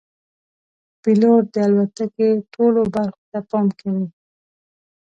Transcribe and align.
پیلوټ 1.01 1.45
د 1.53 1.55
الوتکې 1.67 2.29
ټولو 2.53 2.81
برخو 2.93 3.21
ته 3.31 3.39
پام 3.49 3.67
کوي. 3.79 4.05